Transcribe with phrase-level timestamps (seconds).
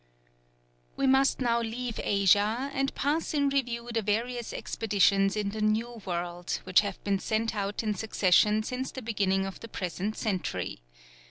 [0.97, 6.01] We must now leave Asia and pass in review the various expeditions in the New
[6.07, 10.81] World, which have been sent out in succession since the beginning of the present century.